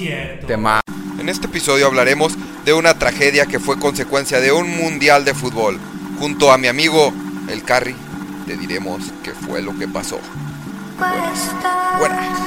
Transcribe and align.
cierto. 0.00 0.46
Tema. 0.46 0.80
En 1.18 1.28
este 1.28 1.46
episodio 1.46 1.86
hablaremos 1.86 2.34
de 2.64 2.72
una 2.72 2.98
tragedia 2.98 3.44
que 3.44 3.60
fue 3.60 3.78
consecuencia 3.78 4.40
de 4.40 4.50
un 4.50 4.74
mundial 4.76 5.26
de 5.26 5.34
fútbol. 5.34 5.78
Junto 6.18 6.50
a 6.50 6.58
mi 6.58 6.68
amigo 6.68 7.12
el 7.50 7.62
Carry, 7.64 7.94
te 8.46 8.56
diremos 8.56 9.12
qué 9.22 9.32
fue 9.32 9.60
lo 9.60 9.76
que 9.78 9.86
pasó. 9.86 10.18
Buenas. 10.98 11.50
Buenas. 11.98 12.38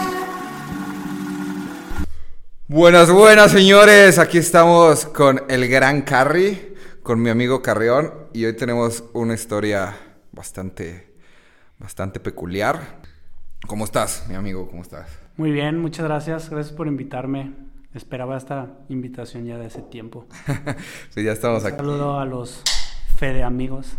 Buenas, 2.67 3.11
buenas 3.11 3.51
señores. 3.51 4.17
Aquí 4.17 4.39
estamos 4.39 5.05
con 5.05 5.43
el 5.47 5.67
gran 5.67 6.01
Carry, 6.01 6.75
con 7.03 7.21
mi 7.21 7.29
amigo 7.29 7.61
Carrión. 7.61 8.11
Y 8.33 8.45
hoy 8.45 8.53
tenemos 8.53 9.03
una 9.13 9.35
historia 9.35 9.95
bastante, 10.31 11.13
bastante 11.77 12.19
peculiar. 12.19 13.01
¿Cómo 13.67 13.85
estás, 13.85 14.25
mi 14.27 14.33
amigo? 14.33 14.67
¿Cómo 14.67 14.81
estás? 14.81 15.22
Muy 15.35 15.51
bien, 15.51 15.79
muchas 15.79 16.05
gracias. 16.05 16.49
Gracias 16.49 16.75
por 16.75 16.87
invitarme. 16.87 17.53
Esperaba 17.95 18.37
esta 18.37 18.77
invitación 18.89 19.45
ya 19.45 19.57
de 19.57 19.65
hace 19.65 19.81
tiempo. 19.81 20.27
sí, 21.09 21.23
ya 21.23 21.31
estamos 21.31 21.65
aquí. 21.65 21.77
saludo 21.77 22.19
a 22.19 22.25
los 22.25 22.61
Fede 23.17 23.41
amigos. 23.41 23.93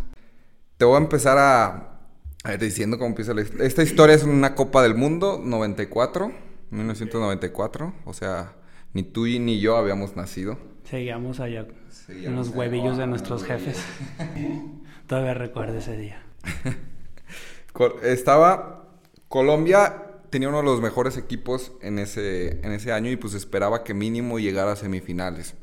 Te 0.77 0.85
voy 0.85 0.95
a 0.95 0.99
empezar 0.99 1.39
a, 1.39 1.99
a 2.45 2.55
ir 2.55 2.61
diciendo 2.61 2.99
cómo 2.99 3.09
empieza 3.09 3.35
la 3.35 3.43
historia. 3.43 3.67
Esta 3.67 3.83
historia 3.83 4.15
es 4.15 4.23
una 4.23 4.55
Copa 4.55 4.83
del 4.83 4.95
Mundo 4.95 5.41
94, 5.43 6.33
1994. 6.71 7.95
O 8.05 8.13
sea, 8.13 8.55
ni 8.93 9.03
tú 9.03 9.25
ni 9.25 9.59
yo 9.59 9.77
habíamos 9.77 10.15
nacido. 10.15 10.59
Seguíamos 10.85 11.41
allá 11.41 11.67
en 12.09 12.37
los 12.37 12.51
huevillos 12.51 12.97
de 12.97 13.09
nuestros 13.09 13.45
jefes. 13.45 13.85
Todavía 15.09 15.35
recuerdo 15.35 15.79
ese 15.79 15.97
día. 15.97 16.23
Estaba 18.03 18.89
Colombia 19.29 20.14
tenía 20.35 20.49
uno 20.49 20.59
de 20.59 20.65
los 20.65 20.81
mejores 20.81 21.17
equipos 21.17 21.71
en 21.81 22.01
ese, 22.01 22.59
en 22.67 22.73
ese 22.73 22.91
año 22.91 23.09
y 23.09 23.15
pues 23.15 23.35
esperaba 23.35 23.85
que 23.85 23.95
mínimo 23.95 24.41
llegara 24.41 24.73
a 24.73 24.77
semifinales. 24.77 25.55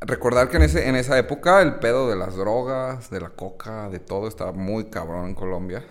Recordar 0.00 0.48
que 0.48 0.56
en, 0.56 0.64
ese, 0.64 0.88
en 0.88 0.96
esa 0.96 1.16
época 1.16 1.62
el 1.62 1.76
pedo 1.76 2.10
de 2.10 2.16
las 2.16 2.34
drogas, 2.34 3.08
de 3.08 3.20
la 3.20 3.30
coca, 3.30 3.88
de 3.88 4.00
todo 4.00 4.26
estaba 4.26 4.50
muy 4.50 4.86
cabrón 4.86 5.26
en 5.26 5.36
Colombia. 5.36 5.84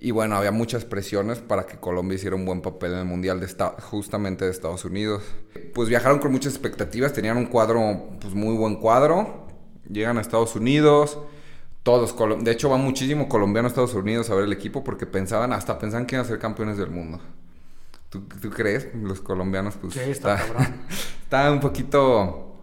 Y 0.00 0.12
bueno, 0.12 0.36
había 0.36 0.50
muchas 0.50 0.86
presiones 0.86 1.40
para 1.40 1.66
que 1.66 1.76
Colombia 1.76 2.16
hiciera 2.16 2.36
un 2.36 2.46
buen 2.46 2.62
papel 2.62 2.92
en 2.92 3.00
el 3.00 3.04
Mundial 3.04 3.38
de 3.38 3.46
justamente 3.82 4.46
de 4.46 4.50
Estados 4.50 4.86
Unidos. 4.86 5.24
Pues 5.74 5.90
viajaron 5.90 6.20
con 6.20 6.32
muchas 6.32 6.54
expectativas, 6.54 7.12
tenían 7.12 7.36
un 7.36 7.46
cuadro, 7.46 8.16
pues 8.18 8.32
muy 8.32 8.56
buen 8.56 8.76
cuadro. 8.76 9.46
Llegan 9.90 10.16
a 10.16 10.22
Estados 10.22 10.56
Unidos, 10.56 11.18
todos, 11.84 12.16
de 12.42 12.50
hecho 12.50 12.70
va 12.70 12.78
muchísimo 12.78 13.28
colombiano 13.28 13.66
a 13.66 13.68
Estados 13.68 13.94
Unidos 13.94 14.30
a 14.30 14.34
ver 14.34 14.44
el 14.44 14.52
equipo 14.54 14.82
porque 14.82 15.04
pensaban, 15.06 15.52
hasta 15.52 15.78
pensaban 15.78 16.06
que 16.06 16.16
iban 16.16 16.24
a 16.24 16.28
ser 16.28 16.38
campeones 16.38 16.78
del 16.78 16.90
mundo. 16.90 17.20
¿Tú, 18.08 18.50
crees? 18.50 18.94
Los 18.94 19.20
colombianos 19.20 19.74
pues 19.80 19.94
sí, 19.94 20.00
está, 20.00 20.40
estaban 21.22 21.54
un 21.54 21.60
poquito 21.60 22.56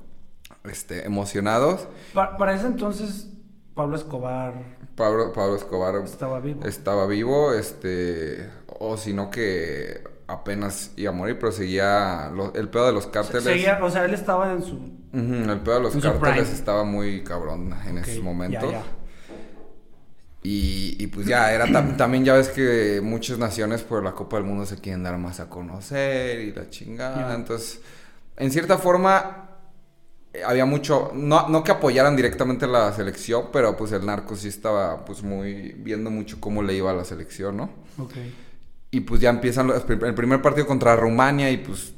este, 0.63 1.05
emocionados. 1.05 1.87
para 2.13 2.55
ese 2.55 2.67
entonces 2.67 3.29
Pablo 3.75 3.95
Escobar... 3.95 4.53
Pablo, 4.95 5.31
Pablo 5.33 5.55
Escobar 5.55 5.95
estaba 6.03 6.39
vivo. 6.39 6.65
Estaba 6.65 7.05
vivo, 7.05 7.53
este, 7.53 8.49
o 8.79 8.97
sino 8.97 9.29
que 9.29 10.03
apenas 10.25 10.93
iba 10.95 11.11
a 11.11 11.13
morir, 11.13 11.37
pero 11.37 11.51
seguía 11.51 12.31
el 12.55 12.69
pedo 12.69 12.87
de 12.87 12.93
los 12.93 13.05
cárteles. 13.07 13.43
Seguía, 13.43 13.79
o 13.83 13.89
sea, 13.89 14.05
él 14.05 14.15
estaba 14.15 14.51
en 14.51 14.63
su... 14.63 14.79
el 15.13 15.59
pedo 15.59 15.75
de 15.75 15.81
los 15.81 15.95
cárteles 15.97 16.51
estaba 16.51 16.83
muy 16.83 17.23
cabrón 17.23 17.75
en 17.85 17.99
ese 17.99 18.13
esos 18.13 18.23
momentos. 18.23 18.73
Y, 20.43 21.05
pues 21.07 21.27
ya, 21.27 21.53
era 21.53 21.67
también 21.97 22.25
ya 22.25 22.33
ves 22.33 22.49
que 22.49 22.99
muchas 23.03 23.37
naciones 23.37 23.83
por 23.83 24.03
la 24.03 24.13
Copa 24.13 24.37
del 24.37 24.45
Mundo 24.45 24.65
se 24.65 24.77
quieren 24.77 25.03
dar 25.03 25.17
más 25.17 25.39
a 25.39 25.49
conocer 25.49 26.39
y 26.39 26.51
la 26.51 26.69
chingada. 26.69 27.35
Entonces, 27.35 27.79
en 28.37 28.51
cierta 28.51 28.79
forma, 28.79 29.49
eh, 30.33 30.41
había 30.43 30.65
mucho, 30.65 31.11
no, 31.13 31.47
no 31.47 31.63
que 31.63 31.71
apoyaran 31.71 32.15
directamente 32.15 32.65
la 32.65 32.91
selección, 32.91 33.49
pero 33.53 33.77
pues 33.77 33.91
el 33.91 34.03
narco 34.03 34.35
sí 34.35 34.47
estaba 34.47 35.05
pues 35.05 35.21
muy, 35.21 35.73
viendo 35.77 36.09
mucho 36.09 36.37
cómo 36.39 36.63
le 36.63 36.73
iba 36.73 36.89
a 36.89 36.95
la 36.95 37.05
selección, 37.05 37.57
¿no? 37.57 37.69
Ok. 37.99 38.13
Y 38.89 39.01
pues 39.01 39.21
ya 39.21 39.29
empiezan 39.29 39.69
el 39.69 40.15
primer 40.15 40.41
partido 40.41 40.65
contra 40.65 40.95
Rumania 40.95 41.51
y 41.51 41.57
pues 41.57 41.93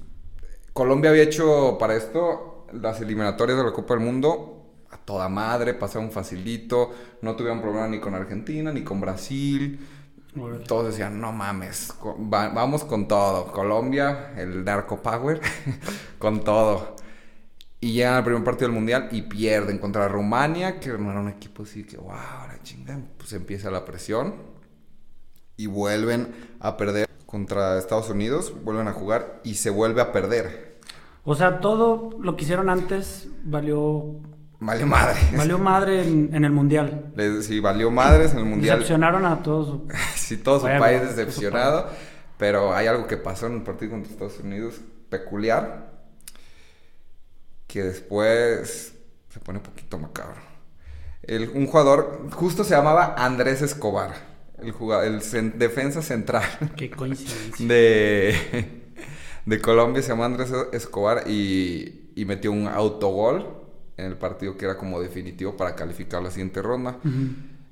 Colombia 0.74 1.12
había 1.12 1.24
hecho 1.24 1.78
para 1.80 1.96
esto 1.96 2.68
las 2.74 3.00
eliminatorias 3.00 3.58
de 3.58 3.64
la 3.64 3.72
Copa 3.72 3.94
del 3.94 4.04
Mundo 4.04 4.63
toda 5.06 5.30
madre, 5.30 5.74
pasaron 5.74 6.12
facilito, 6.12 6.92
no 7.22 7.36
tuvieron 7.36 7.62
problema 7.62 7.88
ni 7.88 8.00
con 8.00 8.16
Argentina, 8.16 8.72
ni 8.72 8.84
con 8.84 9.02
Brasil. 9.02 9.80
Todos 10.68 10.88
decían, 10.88 11.22
no 11.22 11.32
mames, 11.32 11.94
vamos 12.30 12.84
con 12.84 13.08
todo. 13.08 13.52
Colombia, 13.52 14.34
el 14.36 14.64
narco 14.64 15.02
power, 15.02 15.40
con 16.18 16.44
todo. 16.44 16.96
Y 17.80 17.94
llegan 17.94 18.16
al 18.16 18.24
primer 18.24 18.44
partido 18.44 18.68
del 18.68 18.76
mundial 18.76 19.10
y 19.12 19.24
pierden 19.24 19.78
contra 19.78 20.08
Rumania, 20.08 20.80
que 20.80 20.90
no 20.90 21.12
era 21.12 21.20
un 21.20 21.30
equipo 21.30 21.64
así 21.64 21.84
que, 21.84 21.98
wow, 21.98 22.16
la 22.48 22.58
chinga. 22.64 23.00
Pues 23.18 23.34
empieza 23.34 23.70
la 23.70 23.86
presión 23.86 24.36
y 25.58 25.68
vuelven 25.68 26.34
a 26.60 26.78
perder 26.78 27.08
contra 27.26 27.78
Estados 27.78 28.10
Unidos, 28.10 28.54
vuelven 28.64 28.88
a 28.88 28.94
jugar 28.94 29.42
y 29.44 29.56
se 29.56 29.70
vuelve 29.70 30.02
a 30.02 30.12
perder. 30.12 30.80
O 31.26 31.36
sea, 31.36 31.60
todo 31.60 32.12
lo 32.20 32.36
que 32.36 32.44
hicieron 32.44 32.70
antes 32.70 33.28
valió 33.44 34.16
Valió 34.64 34.88
madre. 34.88 35.20
Valió 35.36 35.60
madre 35.60 36.02
en, 36.04 36.46
el 36.46 36.52
mundial. 36.52 37.12
sí, 37.42 37.60
valió 37.60 37.92
madres 37.92 38.32
en 38.32 38.40
el 38.40 38.46
mundial. 38.46 38.78
Decepcionaron 38.78 39.26
a 39.26 39.44
todos. 39.44 39.82
sí, 40.16 40.38
todo 40.38 40.62
su 40.62 40.68
país 40.80 41.02
decepcionado. 41.02 41.90
Pero 42.38 42.74
hay 42.74 42.88
algo 42.88 43.06
que 43.06 43.18
pasó 43.18 43.48
en 43.48 43.56
el 43.56 43.64
partido 43.64 43.92
contra 43.92 44.12
Estados 44.12 44.40
Unidos 44.40 44.80
peculiar. 45.10 45.92
Que 47.68 47.84
después 47.84 48.94
se 49.30 49.40
pone 49.42 49.60
un 49.60 49.64
poquito 49.64 49.98
macabro. 49.98 50.40
un 51.54 51.68
jugador, 51.68 52.30
justo 52.32 52.64
se 52.64 52.74
llamaba 52.74 53.16
Andrés 53.18 53.62
Escobar. 53.62 54.14
El, 54.62 54.72
jugador, 54.72 55.06
el 55.06 55.60
defensa 55.60 56.02
central. 56.02 56.44
Qué 56.78 56.90
coincidencia. 56.90 57.68
De, 57.68 58.94
de 59.46 59.62
Colombia 59.62 60.02
se 60.02 60.10
llama 60.10 60.26
Andrés 60.26 60.54
Escobar 60.72 61.26
y, 61.28 62.12
y 62.16 62.24
metió 62.24 62.54
un 62.54 62.70
autogol 62.70 63.63
en 63.98 64.06
el 64.06 64.18
partido 64.18 64.58
que 64.58 64.66
era 64.66 64.78
como 64.78 65.00
definitivo 65.00 65.56
para 65.56 65.76
calificar 65.76 66.22
la 66.22 66.32
siguiente 66.32 66.62
ronda. 66.62 66.98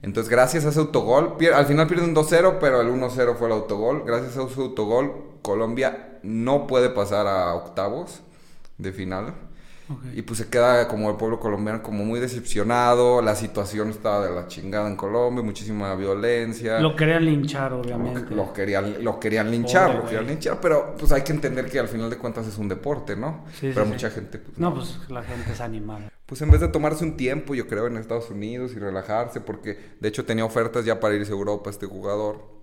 Entonces, 0.01 0.29
gracias 0.29 0.65
a 0.65 0.69
ese 0.69 0.79
autogol, 0.79 1.37
al 1.53 1.65
final 1.65 1.87
pierden 1.87 2.15
2-0, 2.15 2.57
pero 2.59 2.81
el 2.81 2.89
1-0 2.89 3.35
fue 3.35 3.47
el 3.47 3.53
autogol. 3.53 4.03
Gracias 4.05 4.37
a 4.37 4.43
ese 4.43 4.61
autogol, 4.61 5.37
Colombia 5.41 6.19
no 6.23 6.67
puede 6.67 6.89
pasar 6.89 7.27
a 7.27 7.53
octavos 7.53 8.21
de 8.77 8.91
final. 8.91 9.33
Y 10.13 10.21
pues 10.21 10.39
se 10.39 10.49
queda 10.49 10.87
como 10.87 11.09
el 11.09 11.17
pueblo 11.17 11.39
colombiano 11.39 11.81
como 11.81 12.05
muy 12.05 12.19
decepcionado, 12.19 13.21
la 13.21 13.35
situación 13.35 13.89
estaba 13.89 14.25
de 14.25 14.33
la 14.33 14.47
chingada 14.47 14.87
en 14.89 14.95
Colombia, 14.95 15.43
muchísima 15.43 15.95
violencia. 15.95 16.79
Lo 16.79 16.95
querían 16.95 17.25
linchar, 17.25 17.73
obviamente. 17.73 18.33
Lo, 18.35 18.53
querían, 18.53 19.03
lo 19.03 19.19
querían 19.19 19.51
linchar, 19.51 19.95
lo 19.95 20.05
querían 20.05 20.27
linchar, 20.27 20.59
pero 20.61 20.95
pues 20.97 21.11
hay 21.11 21.23
que 21.23 21.31
entender 21.31 21.69
que 21.69 21.79
al 21.79 21.87
final 21.87 22.09
de 22.09 22.17
cuentas 22.17 22.47
es 22.47 22.57
un 22.57 22.67
deporte, 22.67 23.15
¿no? 23.15 23.45
Sí, 23.59 23.71
pero 23.73 23.85
mucha 23.85 24.09
gente... 24.09 24.39
Pues, 24.39 24.57
no, 24.57 24.73
pues 24.73 24.99
la 25.09 25.23
gente 25.23 25.51
es 25.51 25.61
animal. 25.61 26.11
Pues 26.25 26.41
en 26.41 26.49
vez 26.49 26.61
de 26.61 26.69
tomarse 26.69 27.03
un 27.03 27.17
tiempo, 27.17 27.55
yo 27.55 27.67
creo, 27.67 27.87
en 27.87 27.97
Estados 27.97 28.29
Unidos 28.29 28.71
y 28.75 28.79
relajarse, 28.79 29.41
porque 29.41 29.77
de 29.99 30.07
hecho 30.07 30.23
tenía 30.23 30.45
ofertas 30.45 30.85
ya 30.85 30.99
para 30.99 31.15
irse 31.15 31.31
a 31.31 31.35
Europa 31.35 31.69
este 31.69 31.87
jugador, 31.87 32.61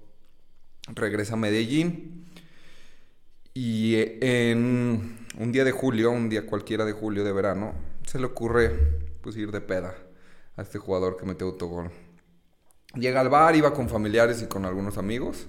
regresa 0.94 1.34
a 1.34 1.36
Medellín 1.36 2.24
y 3.52 3.96
en 4.20 5.18
un 5.38 5.52
día 5.52 5.64
de 5.64 5.70
julio, 5.70 6.10
un 6.10 6.28
día 6.28 6.46
cualquiera 6.46 6.84
de 6.84 6.92
julio 6.92 7.24
de 7.24 7.32
verano, 7.32 7.72
se 8.04 8.18
le 8.18 8.26
ocurre 8.26 8.70
pues 9.22 9.36
ir 9.36 9.52
de 9.52 9.60
peda 9.60 9.94
a 10.56 10.62
este 10.62 10.78
jugador 10.78 11.16
que 11.16 11.26
metió 11.26 11.46
autogol. 11.46 11.90
Llega 12.94 13.20
al 13.20 13.28
bar, 13.28 13.54
iba 13.54 13.72
con 13.72 13.88
familiares 13.88 14.42
y 14.42 14.46
con 14.46 14.64
algunos 14.64 14.98
amigos. 14.98 15.46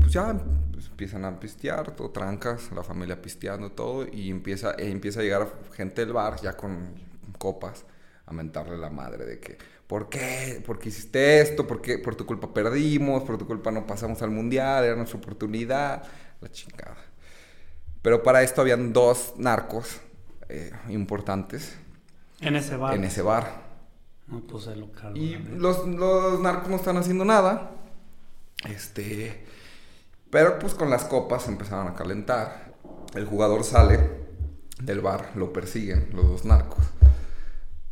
Pues 0.00 0.12
ya 0.12 0.36
pues, 0.72 0.88
empiezan 0.88 1.24
a 1.24 1.38
pistear, 1.38 1.94
todo 1.94 2.10
trancas, 2.10 2.72
la 2.72 2.82
familia 2.82 3.22
pisteando 3.22 3.70
todo 3.70 4.06
y 4.10 4.30
empieza, 4.30 4.72
e 4.72 4.90
empieza 4.90 5.20
a 5.20 5.22
llegar 5.22 5.52
gente 5.72 6.04
del 6.04 6.12
bar 6.12 6.40
ya 6.42 6.56
con 6.56 6.94
copas 7.38 7.84
a 8.26 8.32
mentarle 8.32 8.76
la 8.76 8.90
madre 8.90 9.24
de 9.24 9.38
que 9.38 9.56
¿por 9.86 10.08
qué? 10.08 10.62
¿Por 10.66 10.78
qué 10.78 10.88
hiciste 10.88 11.40
esto? 11.40 11.66
¿Por 11.66 11.80
qué? 11.80 11.98
Por 11.98 12.16
tu 12.16 12.26
culpa 12.26 12.52
perdimos, 12.52 13.22
por 13.22 13.38
tu 13.38 13.46
culpa 13.46 13.70
no 13.70 13.86
pasamos 13.86 14.20
al 14.22 14.30
mundial, 14.30 14.84
era 14.84 14.96
nuestra 14.96 15.18
oportunidad, 15.18 16.02
la 16.40 16.50
chingada. 16.50 17.13
Pero 18.04 18.22
para 18.22 18.42
esto 18.42 18.60
habían 18.60 18.92
dos 18.92 19.32
narcos 19.38 20.02
eh, 20.50 20.70
importantes. 20.90 21.74
En 22.38 22.54
ese 22.54 22.76
bar. 22.76 22.94
En 22.94 23.02
ese 23.04 23.22
bar. 23.22 23.62
No, 24.26 24.42
pues 24.42 24.66
el 24.66 24.80
local. 24.80 25.16
Y 25.16 25.38
los, 25.38 25.86
los, 25.86 26.38
narcos 26.38 26.68
no 26.68 26.76
están 26.76 26.98
haciendo 26.98 27.24
nada. 27.24 27.70
Este. 28.68 29.46
Pero 30.28 30.58
pues 30.58 30.74
con 30.74 30.90
las 30.90 31.04
copas 31.06 31.48
empezaron 31.48 31.88
a 31.88 31.94
calentar. 31.94 32.74
El 33.14 33.24
jugador 33.24 33.64
sale 33.64 34.10
del 34.82 35.00
bar, 35.00 35.30
lo 35.34 35.54
persiguen 35.54 36.10
los 36.12 36.26
dos 36.26 36.44
narcos. 36.44 36.84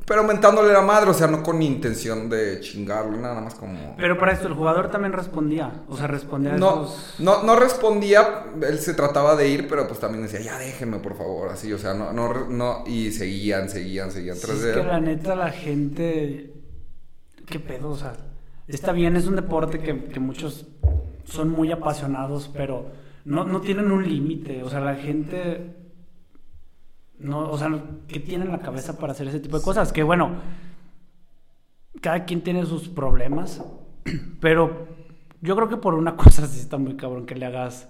Pero 0.06 0.24
mentándole 0.24 0.72
la 0.72 0.82
madre, 0.82 1.10
o 1.10 1.14
sea, 1.14 1.28
no 1.28 1.42
con 1.42 1.62
intención 1.62 2.28
de 2.28 2.60
chingarlo, 2.60 3.18
nada 3.18 3.40
más 3.40 3.54
como... 3.54 3.94
Pero 3.96 4.18
para 4.18 4.32
esto, 4.32 4.48
el 4.48 4.54
jugador 4.54 4.90
también 4.90 5.12
respondía, 5.12 5.84
o 5.88 5.96
sea, 5.96 6.06
respondía 6.06 6.54
a 6.54 6.56
no, 6.56 6.84
esos... 6.84 7.16
No, 7.20 7.42
no 7.44 7.56
respondía, 7.56 8.46
él 8.68 8.78
se 8.78 8.94
trataba 8.94 9.36
de 9.36 9.48
ir, 9.48 9.68
pero 9.68 9.86
pues 9.86 10.00
también 10.00 10.22
decía, 10.22 10.40
ya 10.40 10.58
déjenme, 10.58 10.98
por 10.98 11.16
favor, 11.16 11.50
así, 11.50 11.72
o 11.72 11.78
sea, 11.78 11.94
no, 11.94 12.12
no, 12.12 12.48
no, 12.48 12.84
y 12.86 13.12
seguían, 13.12 13.68
seguían, 13.68 14.10
seguían 14.10 14.36
tras 14.40 14.58
sí, 14.58 14.68
es 14.68 14.76
que 14.76 14.82
la 14.82 15.00
neta, 15.00 15.36
la 15.36 15.50
gente, 15.50 16.52
qué 17.46 17.60
pedo, 17.60 17.90
o 17.90 17.96
sea, 17.96 18.14
está 18.66 18.92
bien, 18.92 19.16
es 19.16 19.26
un 19.26 19.36
deporte 19.36 19.78
que, 19.78 20.04
que 20.04 20.20
muchos 20.20 20.66
son 21.24 21.50
muy 21.50 21.70
apasionados, 21.70 22.50
pero 22.52 22.90
no, 23.24 23.44
no 23.44 23.60
tienen 23.60 23.92
un 23.92 24.08
límite, 24.08 24.64
o 24.64 24.68
sea, 24.68 24.80
la 24.80 24.96
gente 24.96 25.81
no, 27.22 27.50
o 27.50 27.56
sea, 27.56 27.70
que 28.08 28.20
tienen 28.20 28.50
la 28.50 28.58
cabeza 28.58 28.98
para 28.98 29.12
hacer 29.12 29.28
ese 29.28 29.40
tipo 29.40 29.58
de 29.58 29.64
cosas. 29.64 29.92
Que 29.92 30.02
bueno, 30.02 30.36
cada 32.00 32.24
quien 32.24 32.42
tiene 32.42 32.66
sus 32.66 32.88
problemas, 32.88 33.62
pero 34.40 34.88
yo 35.40 35.56
creo 35.56 35.68
que 35.68 35.76
por 35.76 35.94
una 35.94 36.16
cosa 36.16 36.46
sí 36.46 36.60
está 36.60 36.78
muy 36.78 36.96
cabrón 36.96 37.26
que 37.26 37.34
le 37.34 37.46
hagas... 37.46 37.88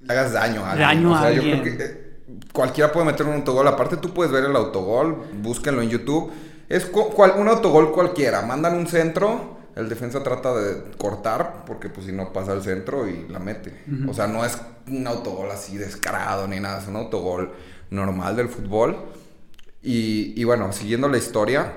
Le 0.00 0.12
hagas 0.12 0.32
daño 0.32 0.64
a 0.64 0.72
alguien. 0.72 0.88
Daño 0.88 1.12
o 1.12 1.18
sea, 1.18 1.32
yo 1.32 1.42
creo 1.42 1.62
que 1.62 1.84
eh, 1.84 2.06
cualquiera 2.52 2.92
puede 2.92 3.06
meter 3.06 3.26
un 3.26 3.34
autogol. 3.34 3.66
Aparte 3.68 3.96
tú 3.96 4.12
puedes 4.12 4.32
ver 4.32 4.44
el 4.44 4.54
autogol, 4.54 5.24
búsquenlo 5.42 5.80
en 5.80 5.88
YouTube. 5.88 6.32
Es 6.68 6.90
un 6.92 7.48
autogol 7.48 7.92
cualquiera. 7.92 8.42
Mandan 8.42 8.76
un 8.76 8.86
centro, 8.88 9.58
el 9.74 9.88
defensa 9.88 10.22
trata 10.22 10.54
de 10.54 10.90
cortar, 10.98 11.64
porque 11.66 11.88
pues 11.88 12.06
si 12.06 12.12
no 12.12 12.32
pasa 12.32 12.52
el 12.52 12.62
centro 12.62 13.08
y 13.08 13.26
la 13.28 13.38
mete. 13.38 13.84
O 14.08 14.12
sea, 14.12 14.26
no 14.26 14.44
es 14.44 14.60
un 14.88 15.06
autogol 15.06 15.50
así 15.50 15.78
descarado 15.78 16.46
ni 16.46 16.60
nada, 16.60 16.80
es 16.80 16.88
un 16.88 16.96
autogol 16.96 17.52
normal 17.90 18.36
del 18.36 18.48
fútbol. 18.48 18.96
Y, 19.82 20.42
bueno, 20.44 20.72
siguiendo 20.72 21.08
la 21.08 21.16
historia, 21.16 21.72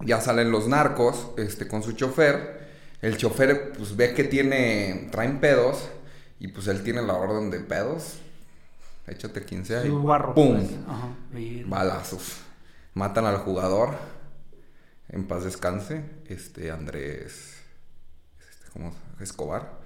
ya 0.00 0.20
salen 0.20 0.50
los 0.50 0.68
narcos 0.68 1.28
este, 1.36 1.68
con 1.68 1.82
su 1.82 1.92
chofer. 1.92 2.66
El 3.02 3.18
chofer 3.18 3.72
pues 3.76 3.94
ve 3.94 4.14
que 4.14 4.24
tiene, 4.24 5.08
traen 5.12 5.38
pedos 5.38 5.90
y 6.40 6.48
pues 6.48 6.66
él 6.68 6.82
tiene 6.82 7.02
la 7.02 7.14
orden 7.14 7.50
de 7.50 7.60
pedos. 7.60 8.20
Échate 9.06 9.44
15 9.44 9.76
ahí. 9.76 9.90
¡Pum! 9.90 10.66
Pues. 11.30 11.68
Balazos. 11.68 12.38
Matan 12.94 13.26
al 13.26 13.36
jugador. 13.36 13.90
En 15.08 15.28
paz 15.28 15.44
descanse. 15.44 16.04
Este 16.26 16.70
Andrés. 16.70 17.54
Este, 18.40 18.70
¿Cómo? 18.72 18.94
Escobar. 19.20 19.78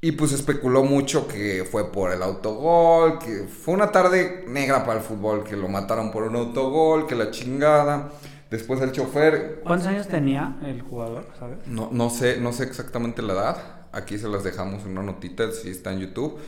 Y 0.00 0.12
pues 0.12 0.32
especuló 0.32 0.84
mucho 0.84 1.26
que 1.26 1.66
fue 1.68 1.90
por 1.90 2.12
el 2.12 2.22
autogol, 2.22 3.18
que 3.18 3.48
fue 3.48 3.74
una 3.74 3.90
tarde 3.90 4.44
negra 4.46 4.84
para 4.84 5.00
el 5.00 5.04
fútbol, 5.04 5.42
que 5.42 5.56
lo 5.56 5.68
mataron 5.68 6.12
por 6.12 6.22
un 6.22 6.36
autogol, 6.36 7.06
que 7.08 7.16
la 7.16 7.32
chingada. 7.32 8.12
Después 8.48 8.80
el 8.80 8.92
chofer... 8.92 9.60
¿Cuántos 9.64 9.88
años 9.88 10.06
tenía 10.06 10.56
el 10.64 10.82
jugador, 10.82 11.26
sabes? 11.38 11.66
No, 11.66 11.88
no 11.90 12.10
sé, 12.10 12.38
no 12.40 12.52
sé 12.52 12.62
exactamente 12.62 13.22
la 13.22 13.32
edad. 13.32 13.56
Aquí 13.92 14.18
se 14.18 14.28
las 14.28 14.44
dejamos 14.44 14.84
en 14.84 14.92
una 14.92 15.02
notita, 15.02 15.50
si 15.50 15.70
está 15.70 15.92
en 15.92 15.98
YouTube. 15.98 16.38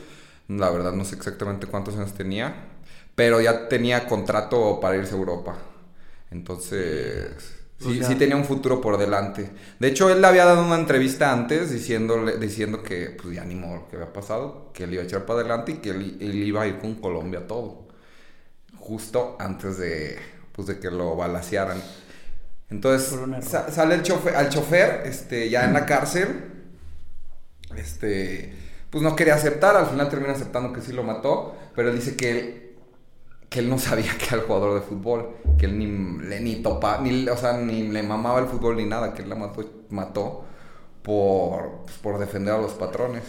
La 0.47 0.69
verdad 0.69 0.93
no 0.93 1.03
sé 1.03 1.15
exactamente 1.15 1.67
cuántos 1.67 1.97
años 1.97 2.13
tenía. 2.13 2.55
Pero 3.15 3.41
ya 3.41 3.67
tenía 3.67 4.07
contrato 4.07 4.79
para 4.79 4.95
irse 4.95 5.13
a 5.13 5.17
Europa. 5.17 5.57
Entonces 6.31 7.60
Sí, 7.81 8.03
sí 8.03 8.15
tenía 8.15 8.35
un 8.35 8.45
futuro 8.45 8.79
por 8.79 8.97
delante. 8.97 9.49
De 9.79 9.87
hecho, 9.87 10.09
él 10.09 10.21
le 10.21 10.27
había 10.27 10.45
dado 10.45 10.63
una 10.63 10.75
entrevista 10.75 11.31
antes 11.31 11.71
diciéndole, 11.71 12.37
diciendo 12.37 12.83
que, 12.83 13.17
pues 13.19 13.35
ya 13.35 13.43
ni 13.43 13.55
modo 13.55 13.87
que 13.87 13.95
había 13.95 14.13
pasado, 14.13 14.69
que 14.73 14.83
él 14.83 14.93
iba 14.93 15.01
a 15.01 15.05
echar 15.05 15.25
para 15.25 15.39
adelante 15.39 15.71
y 15.71 15.75
que 15.77 15.89
él, 15.89 16.17
iba 16.21 16.61
a 16.61 16.67
ir 16.67 16.77
con 16.77 16.95
Colombia 16.95 17.47
todo. 17.47 17.87
Justo 18.77 19.35
antes 19.39 19.77
de, 19.77 20.17
pues, 20.51 20.67
de 20.67 20.79
que 20.79 20.91
lo 20.91 21.15
balacearan. 21.15 21.81
Entonces, 22.69 23.19
sale 23.71 23.95
el 23.95 24.03
chofer, 24.03 24.35
al 24.35 24.49
chofer, 24.49 25.01
este, 25.05 25.49
ya 25.49 25.65
en 25.65 25.73
la 25.73 25.85
cárcel, 25.85 26.27
este, 27.75 28.53
pues 28.89 29.03
no 29.03 29.15
quería 29.15 29.35
aceptar, 29.35 29.75
al 29.75 29.87
final 29.87 30.07
termina 30.09 30.33
aceptando 30.33 30.71
que 30.71 30.81
sí 30.81 30.93
lo 30.93 31.03
mató, 31.03 31.57
pero 31.75 31.89
él 31.89 31.95
dice 31.95 32.15
que 32.15 32.29
él 32.31 32.70
que 33.51 33.59
él 33.59 33.69
no 33.69 33.77
sabía 33.77 34.17
que 34.17 34.27
era 34.27 34.37
el 34.37 34.43
jugador 34.43 34.75
de 34.75 34.87
fútbol, 34.87 35.35
que 35.57 35.65
él 35.65 35.77
ni 35.77 35.85
le 36.25 36.39
ni 36.39 36.55
topa, 36.63 36.99
ni, 37.01 37.27
o 37.27 37.35
sea, 37.35 37.57
ni 37.57 37.89
le 37.89 38.01
mamaba 38.01 38.39
el 38.39 38.45
fútbol 38.45 38.77
ni 38.77 38.85
nada, 38.85 39.13
que 39.13 39.23
él 39.23 39.29
la 39.29 39.35
mató, 39.35 39.69
mató 39.89 40.45
por, 41.01 41.81
pues, 41.83 41.97
por 41.97 42.17
defender 42.17 42.53
a 42.53 42.59
los 42.59 42.71
patrones. 42.71 43.23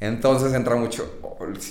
Entonces 0.00 0.52
entra 0.52 0.74
mucho 0.74 1.08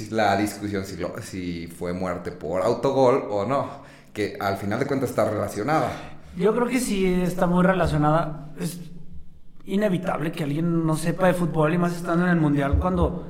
la 0.09 0.37
discusión 0.37 0.85
si, 0.85 0.95
si 1.21 1.67
fue 1.67 1.91
muerte 1.91 2.31
por 2.31 2.61
autogol 2.61 3.25
o 3.29 3.45
no, 3.45 3.67
que 4.13 4.37
al 4.39 4.55
final 4.55 4.79
de 4.79 4.85
cuentas 4.85 5.09
está 5.09 5.29
relacionada. 5.29 5.91
Yo 6.37 6.55
creo 6.55 6.67
que 6.67 6.79
sí 6.79 7.05
está 7.21 7.45
muy 7.45 7.61
relacionada. 7.61 8.51
Inevitable 9.65 10.31
que 10.31 10.43
alguien 10.43 10.85
no 10.85 10.95
sepa 10.95 11.27
de 11.27 11.33
fútbol 11.33 11.73
y 11.73 11.77
más 11.77 11.95
estando 11.95 12.25
en 12.25 12.31
el 12.31 12.39
mundial 12.39 12.77
cuando 12.79 13.27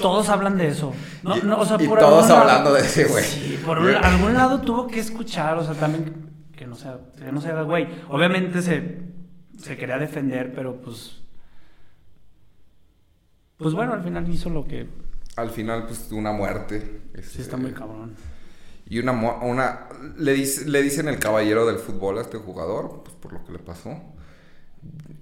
todos 0.00 0.28
hablan 0.28 0.56
de 0.56 0.68
eso. 0.68 0.92
No, 1.22 1.36
no, 1.36 1.60
o 1.60 1.64
sea, 1.64 1.78
por 1.78 1.98
todos 1.98 2.30
hablando 2.30 2.72
de 2.72 2.80
ese 2.80 3.04
güey. 3.04 3.24
Sí, 3.24 3.60
por 3.64 3.78
algún 3.78 4.34
lado 4.34 4.60
tuvo 4.60 4.86
que 4.86 5.00
escuchar, 5.00 5.58
o 5.58 5.64
sea, 5.64 5.74
también 5.74 6.30
que 6.56 6.66
no 6.66 6.76
sea, 6.76 6.98
que 7.16 7.32
no 7.32 7.40
sea 7.40 7.62
güey. 7.62 7.88
Obviamente 8.08 8.62
se, 8.62 9.02
se 9.58 9.76
quería 9.76 9.98
defender, 9.98 10.52
pero 10.54 10.80
pues. 10.80 11.16
Pues 13.56 13.74
bueno, 13.74 13.92
al 13.92 14.02
final 14.02 14.28
hizo 14.28 14.48
lo 14.50 14.66
que. 14.66 14.88
Al 15.36 15.50
final, 15.50 15.86
pues 15.86 16.10
una 16.12 16.32
muerte. 16.32 17.02
sí, 17.22 17.40
está 17.40 17.56
muy 17.56 17.72
cabrón. 17.72 18.14
Y 18.86 18.98
una, 18.98 19.12
una 19.12 19.88
le, 20.16 20.32
dice, 20.32 20.68
le 20.68 20.82
dicen 20.82 21.06
el 21.08 21.18
caballero 21.18 21.64
del 21.64 21.76
fútbol 21.76 22.18
a 22.18 22.22
este 22.22 22.38
jugador, 22.38 23.02
pues 23.04 23.14
por 23.16 23.32
lo 23.32 23.44
que 23.44 23.52
le 23.52 23.58
pasó. 23.58 23.96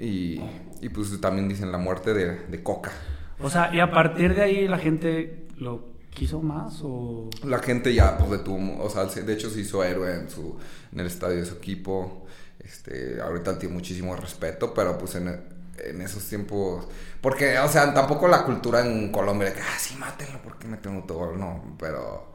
Y, 0.00 0.40
y 0.80 0.88
pues 0.90 1.20
también 1.20 1.48
dicen 1.48 1.72
la 1.72 1.78
muerte 1.78 2.14
de, 2.14 2.46
de, 2.46 2.62
Coca. 2.62 2.92
O 3.40 3.50
sea, 3.50 3.74
y 3.74 3.80
a 3.80 3.90
partir 3.90 4.34
de 4.34 4.42
ahí 4.42 4.68
la 4.68 4.78
gente 4.78 5.48
lo 5.56 5.88
quiso 6.10 6.40
más 6.40 6.80
o... 6.82 7.28
La 7.44 7.58
gente 7.58 7.92
ya, 7.92 8.16
pues 8.16 8.30
detuvo, 8.30 8.82
o 8.82 8.90
sea, 8.90 9.04
de 9.06 9.32
hecho 9.32 9.50
se 9.50 9.60
hizo 9.60 9.82
héroe 9.82 10.14
en, 10.14 10.30
su, 10.30 10.56
en 10.92 11.00
el 11.00 11.06
estadio 11.06 11.36
de 11.36 11.46
su 11.46 11.54
equipo. 11.54 12.26
Este, 12.60 13.20
ahorita 13.20 13.58
tiene 13.58 13.74
muchísimo 13.74 14.14
respeto, 14.14 14.72
pero 14.74 14.96
pues 14.98 15.14
en, 15.16 15.28
en 15.28 16.02
esos 16.02 16.24
tiempos... 16.24 16.86
Porque, 17.20 17.58
o 17.58 17.68
sea, 17.68 17.92
tampoco 17.92 18.28
la 18.28 18.44
cultura 18.44 18.84
en 18.84 19.10
Colombia 19.10 19.48
de 19.48 19.54
que, 19.54 19.60
ah, 19.60 19.78
sí, 19.78 19.96
mátenlo 19.96 20.40
porque 20.42 20.68
meten 20.68 20.92
un 20.92 20.98
autogol, 20.98 21.38
no, 21.38 21.76
pero 21.78 22.34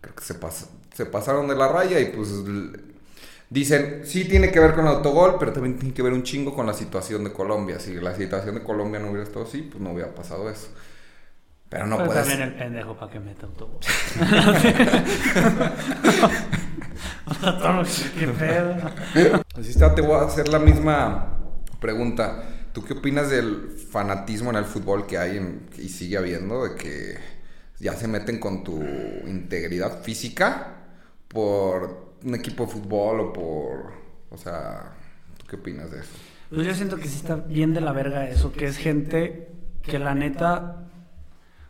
creo 0.00 0.14
que 0.14 0.24
se, 0.24 0.34
pas, 0.34 0.68
se 0.92 1.06
pasaron 1.06 1.46
de 1.46 1.54
la 1.54 1.68
raya 1.68 2.00
y 2.00 2.06
pues 2.06 2.30
Dicen, 3.50 4.02
sí 4.04 4.24
tiene 4.24 4.50
que 4.50 4.58
ver 4.58 4.74
con 4.74 4.86
el 4.86 4.94
autogol, 4.94 5.36
pero 5.38 5.52
también 5.52 5.78
tiene 5.78 5.94
que 5.94 6.02
ver 6.02 6.12
un 6.12 6.22
chingo 6.22 6.54
con 6.54 6.66
la 6.66 6.74
situación 6.74 7.24
de 7.24 7.32
Colombia. 7.32 7.78
Si 7.78 7.94
la 7.94 8.14
situación 8.14 8.54
de 8.56 8.62
Colombia 8.62 8.98
no 8.98 9.08
hubiera 9.08 9.24
estado 9.24 9.44
así, 9.44 9.62
pues 9.62 9.82
no 9.82 9.92
hubiera 9.92 10.14
pasado 10.14 10.48
eso. 10.50 10.68
Pero 11.68 11.86
no 11.86 11.96
puede 12.04 12.20
también 12.20 12.42
el 12.42 12.54
pendejo 12.54 12.96
para 12.96 13.12
que 13.12 13.20
meta 13.20 13.46
autogol. 13.46 13.80
Qué 18.18 18.28
pedo. 18.38 18.76
Así 19.58 19.70
está, 19.70 19.94
te 19.94 20.02
voy 20.02 20.14
a 20.14 20.22
hacer 20.22 20.48
la 20.48 20.58
misma 20.58 21.38
pregunta. 21.80 22.44
¿Tú 22.72 22.84
qué 22.84 22.94
opinas 22.94 23.30
del 23.30 23.76
fanatismo 23.90 24.50
en 24.50 24.56
el 24.56 24.64
fútbol 24.64 25.06
que 25.06 25.18
hay 25.18 25.60
y 25.76 25.88
sigue 25.88 26.16
habiendo? 26.16 26.64
De 26.64 26.76
que 26.76 27.18
ya 27.78 27.94
se 27.94 28.08
meten 28.08 28.38
con 28.38 28.64
tu 28.64 28.80
integridad 29.26 30.02
física 30.02 30.76
por 31.28 32.13
un 32.24 32.34
equipo 32.34 32.66
de 32.66 32.72
fútbol 32.72 33.20
o 33.20 33.32
por... 33.32 33.92
O 34.30 34.36
sea, 34.36 34.92
¿tú 35.38 35.46
qué 35.46 35.56
opinas 35.56 35.90
de 35.90 36.00
eso? 36.00 36.12
Pues 36.50 36.66
yo 36.66 36.74
siento 36.74 36.96
que 36.96 37.08
sí 37.08 37.16
está 37.16 37.36
bien 37.36 37.74
de 37.74 37.80
la 37.80 37.92
verga 37.92 38.28
eso, 38.28 38.52
que 38.52 38.66
es 38.66 38.76
gente 38.76 39.52
que 39.82 39.98
la 39.98 40.14
neta... 40.14 40.88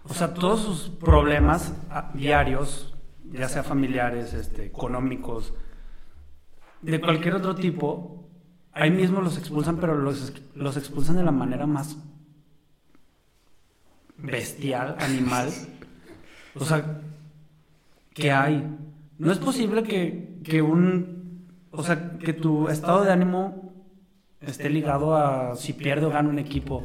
O 0.04 0.14
sea, 0.14 0.34
todos 0.34 0.60
sus 0.60 0.90
problemas 0.90 1.72
diarios, 2.12 2.94
ya 3.32 3.48
sea 3.48 3.62
familiares, 3.62 4.34
este, 4.34 4.66
económicos, 4.66 5.54
de 6.82 7.00
cualquier 7.00 7.34
otro 7.34 7.54
tipo, 7.54 8.28
ahí 8.72 8.90
mismo 8.90 9.22
los 9.22 9.38
expulsan, 9.38 9.78
pero 9.78 9.96
los, 9.96 10.34
los 10.54 10.76
expulsan 10.76 11.16
de 11.16 11.24
la 11.24 11.30
manera 11.30 11.66
más 11.66 11.96
bestial, 14.18 14.96
animal. 14.98 15.50
O 16.54 16.64
sea, 16.64 17.00
que 18.12 18.30
hay. 18.30 18.76
No 19.18 19.32
es 19.32 19.38
posible 19.38 19.82
que, 19.82 20.23
que 20.44 20.62
un, 20.62 21.48
o 21.72 21.82
sea, 21.82 22.18
que 22.18 22.32
tu 22.32 22.68
estado 22.68 23.04
de 23.04 23.12
ánimo 23.12 23.72
esté 24.40 24.68
ligado 24.70 25.16
a 25.16 25.56
si 25.56 25.72
pierde 25.72 26.06
o 26.06 26.10
gana 26.10 26.28
un 26.28 26.38
equipo. 26.38 26.84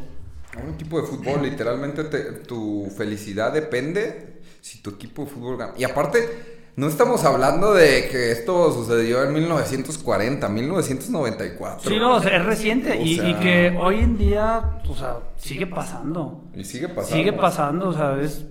Un 0.64 0.74
equipo 0.74 1.00
de 1.02 1.08
fútbol, 1.08 1.44
literalmente 1.44 2.04
tu 2.48 2.90
felicidad 2.98 3.54
depende 3.54 4.42
si 4.62 4.82
tu 4.82 4.92
equipo 4.92 5.26
de 5.26 5.30
fútbol 5.30 5.58
gana. 5.58 5.74
Y 5.78 5.84
aparte, 5.84 6.60
no 6.76 6.88
estamos 6.88 7.24
hablando 7.26 7.74
de 7.74 8.08
que 8.10 8.32
esto 8.32 8.72
sucedió 8.72 9.24
en 9.24 9.34
1940, 9.34 10.50
1994. 10.50 11.90
Sí, 11.90 11.98
no, 11.98 12.18
es 12.18 12.46
reciente 12.46 12.98
y, 13.00 13.20
y, 13.20 13.34
que 13.36 13.78
hoy 13.80 14.00
en 14.00 14.18
día, 14.18 14.80
o 14.88 14.96
sea, 14.96 15.18
sigue 15.36 15.68
pasando. 15.68 16.46
Y 16.56 16.64
sigue 16.64 16.88
pasando. 16.88 17.16
Sigue 17.16 17.34
pasando, 17.34 17.90
o 17.90 17.94
sea, 17.94 18.20
es, 18.22 18.46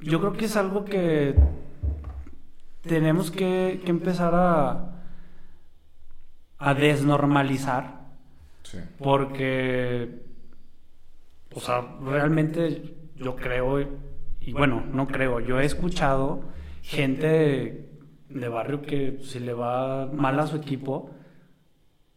yo 0.00 0.20
creo 0.20 0.32
que 0.34 0.44
es 0.44 0.56
algo 0.56 0.84
que 0.84 1.34
tenemos 2.86 3.30
que, 3.30 3.82
empezar 3.86 4.34
a, 4.34 4.92
a 6.58 6.74
desnormalizar. 6.74 8.06
Sí. 8.62 8.78
Porque, 8.98 10.22
o 11.54 11.60
sea, 11.60 11.82
realmente 12.02 12.94
yo 13.16 13.36
creo, 13.36 13.80
y 14.40 14.52
bueno, 14.52 14.82
no 14.92 15.06
creo, 15.06 15.40
yo 15.40 15.60
he 15.60 15.64
escuchado 15.64 16.42
gente 16.82 17.88
de 18.28 18.48
barrio 18.48 18.82
que 18.82 19.18
si 19.22 19.38
le 19.38 19.54
va 19.54 20.06
mal 20.06 20.38
a 20.40 20.46
su 20.46 20.56
equipo, 20.56 21.10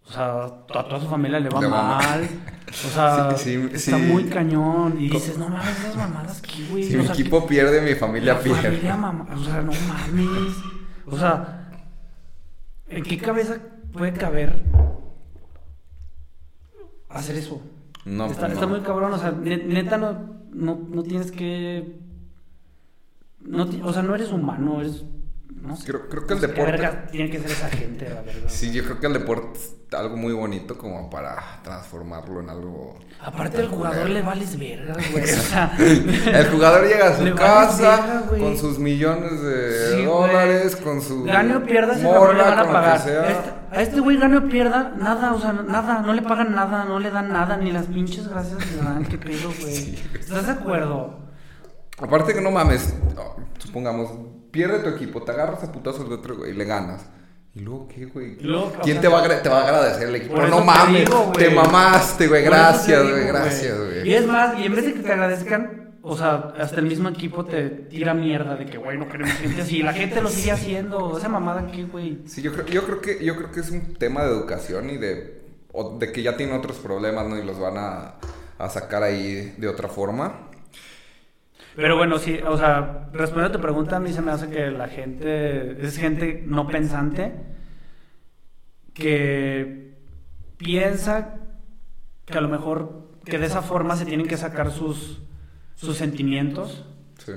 o 0.06 0.12
sea, 0.12 0.46
a 0.46 0.84
toda 0.84 1.00
su 1.00 1.08
familia 1.08 1.40
le 1.40 1.50
va 1.50 1.62
Le 1.62 1.68
va 1.68 1.84
mal. 1.84 2.22
mal. 2.22 2.30
O 2.70 2.90
sea, 2.90 3.36
Sí, 3.38 3.56
sí, 3.56 3.70
está 3.74 3.98
sí. 3.98 4.04
muy 4.04 4.26
cañón. 4.26 4.96
Y 5.00 5.10
dices, 5.10 5.38
no 5.38 5.50
mames, 5.50 5.80
esas 5.80 5.96
mamadas 5.96 6.40
aquí, 6.40 6.68
güey. 6.70 6.84
Si 6.84 6.96
o 6.96 7.00
mi 7.00 7.04
sea, 7.06 7.14
equipo 7.14 7.48
pierde, 7.48 7.82
mi 7.82 7.88
que- 7.90 7.96
familia 7.96 8.34
la 8.36 8.40
pierde. 8.42 8.62
familia, 8.62 8.96
mamá, 8.98 9.28
o 9.36 9.44
sea, 9.44 9.62
no 9.62 9.72
mames. 9.88 10.56
O 11.08 11.18
sea, 11.18 11.72
¿en 12.88 13.04
qué 13.04 13.18
cabeza 13.18 13.58
puede 13.92 14.14
caber 14.14 14.64
hacer 17.10 17.36
eso? 17.38 17.62
No, 18.06 18.28
está, 18.28 18.42
pues 18.42 18.54
está 18.54 18.68
muy 18.68 18.82
cabrón, 18.82 19.14
o 19.14 19.18
sea, 19.18 19.32
ne- 19.32 19.64
neta 19.64 19.98
no, 19.98 20.14
no, 20.54 20.80
no 20.90 21.04
tienes 21.04 21.32
que... 21.32 22.00
No, 23.42 23.68
o 23.84 23.94
sea, 23.94 24.02
no 24.04 24.16
eres 24.16 24.32
humano, 24.32 24.80
eres... 24.82 25.04
No. 25.62 25.78
Creo- 25.86 26.08
creo 26.10 26.26
que 26.26 26.34
el 26.36 26.40
sé 26.40 26.48
qué 26.48 26.54
deporte- 26.54 26.72
verga 26.72 27.08
tiene 27.12 27.30
que 27.30 27.40
ser 27.40 27.52
esa 27.52 27.70
gente, 27.70 28.10
la 28.10 28.22
verdad. 28.22 28.48
Sí, 28.48 28.72
yo 28.72 28.84
creo 28.86 29.00
que 29.00 29.08
el 29.08 29.14
deporte 29.14 29.60
es 29.60 29.76
algo 29.94 30.16
muy 30.16 30.32
bonito 30.34 30.78
como 30.78 31.10
para 31.10 31.60
transformarlo 31.64 32.40
en 32.40 32.50
algo... 32.50 32.98
Aparte 33.22 33.58
del 33.58 33.68
jugador 33.68 34.10
le 34.10 34.22
vales 34.22 34.58
verga, 34.58 34.94
güey. 35.12 35.24
O 35.24 35.28
sea, 35.28 35.76
El 35.78 36.48
jugador 36.50 36.88
llega 36.88 37.10
a 37.10 37.18
su 37.18 37.36
casa 37.36 38.24
verga, 38.30 38.40
con 38.40 38.58
sus 38.58 38.80
millones 38.80 39.42
de 39.42 39.88
Sí, 39.90 39.94
güey. 39.96 40.06
dólares, 40.06 40.76
con 40.78 41.02
su 41.02 41.24
Gane 41.24 41.58
o 41.58 41.64
pierda, 41.64 41.94
cabrón 42.02 42.38
le 42.38 42.44
van 42.44 42.60
a 42.60 42.64
pagar. 42.72 42.96
Este- 42.98 43.60
a 43.72 43.82
este 43.84 44.00
güey 44.00 44.18
gane 44.18 44.38
o 44.38 44.48
pierda, 44.50 44.94
nada, 44.98 45.34
o 45.34 45.40
sea, 45.40 45.54
nada, 45.54 46.02
no 46.02 46.14
le 46.14 46.24
pagan 46.24 46.56
nada, 46.56 46.86
no 46.86 47.00
le 47.00 47.12
dan 47.12 47.30
nada, 47.32 47.56
ni 47.58 47.72
las 47.72 47.86
pinches 47.86 48.28
gracias 48.28 48.58
le 48.72 48.78
dan, 48.82 49.06
qué 49.06 49.18
pedo, 49.20 49.50
güey. 49.62 49.76
Sí. 49.76 50.04
¿Estás 50.20 50.48
de 50.48 50.54
acuerdo? 50.54 51.20
Aparte 52.00 52.34
que 52.34 52.42
no 52.42 52.50
mames, 52.50 52.96
oh, 53.18 53.36
supongamos, 53.60 54.10
pierde 54.52 54.80
tu 54.80 54.90
equipo, 54.90 55.22
te 55.24 55.32
agarras 55.32 55.64
a 55.64 55.72
putazos 55.72 56.08
de 56.08 56.16
otro 56.16 56.38
güey 56.38 56.52
y 56.52 56.56
le 56.56 56.66
ganas. 56.66 57.06
¿Y 57.56 57.62
luego 57.62 57.88
qué, 57.88 58.06
güey? 58.06 58.38
O 58.54 58.72
¿Quién 58.84 58.96
sea, 58.96 59.02
te 59.02 59.08
va, 59.08 59.24
a, 59.24 59.42
te 59.42 59.50
va 59.50 59.62
a 59.62 59.64
agradecer 59.64 60.08
el 60.10 60.16
equipo? 60.16 60.40
No 60.40 60.60
te 60.60 60.64
mames, 60.66 61.06
digo, 61.10 61.32
te 61.36 61.50
mamaste, 61.50 62.28
güey, 62.28 62.44
gracias, 62.44 63.10
güey, 63.10 63.26
gracias, 63.26 63.78
güey. 63.78 64.08
Y 64.08 64.14
es 64.14 64.28
más, 64.28 64.58
y 64.60 64.66
en 64.66 64.76
vez 64.76 64.86
de 64.86 64.94
que 64.94 65.00
te 65.00 65.12
agradezcan, 65.12 65.98
o 66.02 66.16
sea, 66.16 66.54
hasta 66.58 66.80
el 66.80 66.86
mismo 66.86 67.10
equipo 67.10 67.46
te 67.46 67.70
tira 67.70 68.14
mierda 68.14 68.56
de 68.56 68.66
que, 68.66 68.78
güey, 68.78 68.98
no 68.98 69.08
queremos 69.08 69.34
gente 69.34 69.62
así. 69.64 69.80
Y 69.80 69.84
la 69.84 69.94
gente 69.94 70.22
lo 70.22 70.30
sigue 70.30 70.52
haciendo. 70.52 71.18
Esa 71.18 71.28
mamada 71.28 71.62
aquí, 71.62 71.84
güey. 71.84 72.20
Sí, 72.26 72.42
yo 72.42 72.54
creo, 72.54 72.66
yo 72.68 72.84
creo 72.86 73.02
que 73.02 73.24
yo 73.24 73.36
creo 73.36 73.52
que 73.52 73.60
es 73.60 73.72
un 73.72 73.96
tema 73.96 74.24
de 74.24 74.30
educación 74.30 74.90
y 74.90 74.98
de, 74.98 75.42
o 75.74 75.98
de 75.98 76.12
que 76.12 76.22
ya 76.22 76.38
tienen 76.38 76.56
otros 76.56 76.78
problemas, 76.78 77.28
¿no? 77.28 77.38
Y 77.38 77.44
los 77.44 77.60
van 77.60 77.78
a, 77.78 78.16
a 78.58 78.70
sacar 78.70 79.04
ahí 79.04 79.56
de 79.58 79.68
otra 79.68 79.90
forma. 79.90 80.49
Pero 81.76 81.96
bueno, 81.98 82.18
sí, 82.20 82.40
o 82.46 82.58
sea, 82.58 83.10
respondiendo 83.14 83.50
a 83.58 83.60
tu 83.60 83.62
pregunta, 83.62 83.98
a 83.98 84.00
mí 84.00 84.12
se 84.12 84.22
me 84.22 84.32
hace 84.32 84.50
que 84.50 84.70
la 84.72 84.88
gente 84.88 85.78
es 85.86 85.98
gente 85.98 86.44
no 86.46 86.68
pensante 86.68 87.34
que 88.94 89.94
piensa 90.58 91.36
que 92.26 92.38
a 92.38 92.42
lo 92.42 92.50
mejor 92.50 93.10
que 93.26 93.38
de 93.38 93.46
esa 93.46 93.62
forma 93.62 93.96
se 93.96 94.06
tienen 94.06 94.28
que 94.28 94.38
sacar 94.38 94.72
sus, 94.72 95.22
sus 95.76 95.98
sentimientos. 95.98 96.84
Sí. 97.26 97.34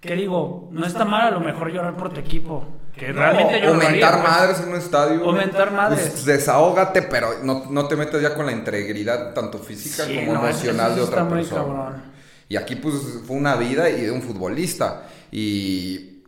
Que 0.00 0.14
digo, 0.14 0.68
no 0.70 0.86
está 0.86 1.04
mal 1.04 1.22
a 1.28 1.30
lo 1.30 1.40
mejor 1.40 1.72
llorar 1.72 1.96
por 1.96 2.12
tu 2.12 2.20
equipo. 2.20 2.64
Que 2.96 3.12
realmente 3.12 3.56
o, 3.56 3.58
yo 3.58 3.70
o 3.70 3.74
lo 3.74 3.80
haría, 3.80 3.90
mentar 3.90 4.20
pues. 4.20 4.30
madres 4.30 4.60
en 4.60 4.68
un 4.68 4.76
estadio. 4.76 5.26
O 5.26 5.32
mentar 5.32 5.72
madres. 5.72 6.10
Pues 6.10 6.24
desahógate, 6.26 7.02
pero 7.02 7.28
no, 7.42 7.64
no 7.70 7.88
te 7.88 7.96
metas 7.96 8.22
ya 8.22 8.34
con 8.34 8.46
la 8.46 8.52
integridad 8.52 9.34
tanto 9.34 9.58
física 9.58 10.04
Sí, 10.04 10.14
como 10.20 10.34
no, 10.34 10.46
emocional 10.46 10.92
eso 10.92 10.96
de 11.00 11.02
otra 11.02 11.22
está 11.22 11.24
muy 11.34 11.42
persona. 11.42 11.62
cabrón. 11.62 12.13
Y 12.48 12.56
aquí 12.56 12.76
pues 12.76 12.94
fue 13.26 13.36
una 13.36 13.56
vida 13.56 13.88
y 13.90 14.02
de 14.02 14.10
un 14.10 14.22
futbolista. 14.22 15.08
Y, 15.32 16.22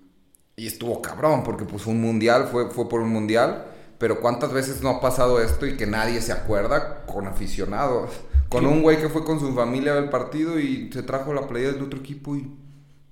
y 0.57 0.67
estuvo 0.67 1.01
cabrón, 1.03 1.43
porque 1.45 1.65
pues 1.65 1.87
un 1.87 2.01
mundial, 2.01 2.49
fue, 2.51 2.71
fue 2.71 2.89
por 2.89 3.01
un 3.01 3.11
mundial. 3.11 3.67
Pero 3.99 4.21
cuántas 4.21 4.53
veces 4.53 4.83
no 4.83 4.91
ha 4.91 5.01
pasado 5.01 5.41
esto 5.41 5.67
y 5.67 5.77
que 5.77 5.87
nadie 5.87 6.21
se 6.21 6.33
acuerda 6.33 7.07
con 7.07 7.27
aficionados. 7.27 8.11
Con 8.49 8.67
un 8.67 8.83
güey 8.83 8.99
que 9.01 9.09
fue 9.09 9.25
con 9.25 9.41
su 9.41 9.53
familia 9.55 9.97
al 9.97 10.11
partido 10.11 10.59
y 10.61 10.91
se 10.93 11.03
trajo 11.03 11.33
la 11.35 11.49
playa 11.49 11.73
del 11.73 11.83
otro 11.83 11.99
equipo 11.99 12.37
y, 12.37 12.49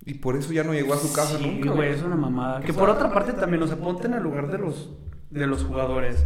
y 0.05 0.15
por 0.15 0.37
eso 0.37 0.53
ya 0.53 0.63
no 0.63 0.73
llegó 0.75 0.95
a 0.95 0.99
su 0.99 1.13
casa 1.13 1.39
Sí, 1.39 1.45
nunca. 1.47 1.71
güey, 1.73 1.91
es 1.91 2.03
una 2.03 2.17
mamada. 2.17 2.61
Que 2.61 2.73
por 2.73 2.89
otra 2.91 3.13
parte 3.13 3.33
también, 3.33 3.63
o 3.63 3.67
sea, 3.67 3.77
ponte 3.77 4.07
en 4.07 4.15
el 4.15 4.23
lugar 4.23 4.51
de 4.51 4.59
los, 4.59 4.91
de 5.31 5.47
los 5.47 5.65
jugadores. 5.65 6.25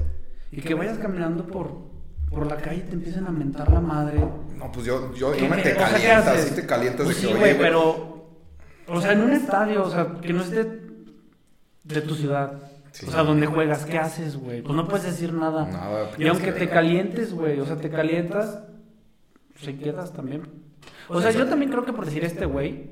Y 0.50 0.60
que 0.60 0.74
vayas 0.74 0.98
caminando 0.98 1.46
por, 1.46 1.72
por 2.30 2.46
la 2.46 2.56
calle 2.56 2.82
te 2.82 2.94
empiecen 2.94 3.26
a 3.26 3.30
mentar 3.30 3.70
la 3.72 3.80
madre. 3.80 4.20
No, 4.56 4.70
pues 4.72 4.86
yo, 4.86 5.14
yo, 5.14 5.32
¿Qué 5.32 5.42
yo 5.42 5.48
me 5.48 5.62
te 5.62 5.72
o 5.72 5.76
sea, 5.76 5.88
¿qué 5.88 5.92
calientas, 5.92 6.44
sí 6.44 6.54
te 6.54 6.66
calientas 6.66 7.04
Pues 7.04 7.16
de 7.16 7.22
sí, 7.22 7.32
que, 7.32 7.38
güey, 7.38 7.58
pero... 7.58 8.08
O 8.86 9.00
sea, 9.00 9.12
en 9.12 9.20
un 9.20 9.32
estadio, 9.32 9.84
o 9.84 9.90
sea, 9.90 10.16
que 10.22 10.32
no 10.32 10.42
es 10.42 10.50
de, 10.50 12.00
tu 12.02 12.14
ciudad. 12.14 12.54
Sí. 12.90 13.06
O 13.06 13.10
sea, 13.10 13.22
donde 13.22 13.46
juegas, 13.46 13.84
¿qué 13.84 13.98
haces, 13.98 14.36
güey? 14.36 14.62
Pues 14.62 14.74
no 14.74 14.88
puedes 14.88 15.04
decir 15.04 15.32
nada. 15.32 15.66
Nada, 15.66 16.10
Y 16.16 16.26
aunque 16.26 16.52
te 16.52 16.68
calientes, 16.68 17.34
güey, 17.34 17.60
o 17.60 17.66
sea, 17.66 17.76
te 17.76 17.90
calientas, 17.90 18.60
se 19.60 19.76
quedas 19.76 20.12
también. 20.12 20.42
O 21.08 21.20
sea, 21.20 21.30
yo 21.30 21.46
también 21.46 21.70
creo 21.70 21.84
que 21.84 21.92
por 21.92 22.06
decir 22.06 22.24
este 22.24 22.46
güey, 22.46 22.90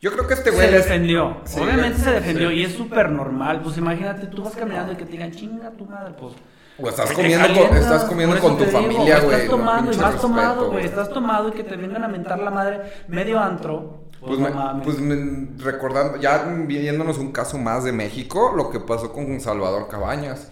Yo 0.00 0.12
creo 0.12 0.26
que 0.26 0.34
este 0.34 0.50
güey 0.50 0.68
se 0.68 0.74
defendió. 0.76 1.40
Sí, 1.44 1.60
Obviamente 1.60 1.98
se 1.98 2.12
defendió 2.12 2.50
sí. 2.50 2.56
y 2.56 2.64
es 2.64 2.72
súper 2.72 3.10
normal. 3.10 3.60
Pues 3.62 3.78
imagínate, 3.78 4.26
tú 4.28 4.44
vas 4.44 4.54
caminando 4.54 4.92
y 4.92 4.96
que 4.96 5.04
te 5.04 5.12
digan, 5.12 5.32
chinga 5.32 5.70
tu 5.72 5.86
madre, 5.86 6.14
pues. 6.18 6.34
O 6.82 6.88
estás 6.88 7.10
comiendo 7.12 7.48
con, 7.48 7.76
estás 7.76 8.04
comiendo 8.04 8.38
con 8.38 8.58
tu 8.58 8.64
digo, 8.64 8.78
familia, 8.80 9.20
güey. 9.20 9.34
Estás 9.36 9.50
no, 9.50 9.56
tomando 9.56 9.92
y 9.92 9.96
vas 9.96 10.20
tomado, 10.20 10.70
güey. 10.70 10.84
Estás 10.84 11.10
tomado 11.10 11.48
y 11.48 11.52
que 11.52 11.64
te 11.64 11.76
vengan 11.76 12.04
a 12.04 12.08
mentar 12.08 12.38
la 12.38 12.50
madre 12.50 12.80
medio 13.08 13.38
antro. 13.38 14.04
Pues, 14.20 14.38
Pues, 14.38 14.54
me- 14.54 14.82
pues 14.82 14.98
me- 14.98 15.62
recordando, 15.62 16.18
ya 16.18 16.44
viéndonos 16.66 17.18
un 17.18 17.32
caso 17.32 17.58
más 17.58 17.84
de 17.84 17.92
México, 17.92 18.52
lo 18.56 18.70
que 18.70 18.80
pasó 18.80 19.12
con 19.12 19.40
Salvador 19.40 19.88
Cabañas. 19.88 20.48